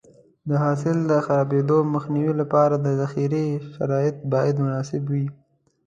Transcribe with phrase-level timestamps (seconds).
[0.49, 5.27] د حاصل د خرابېدو مخنیوي لپاره د ذخیرې شرایط باید مناسب وي.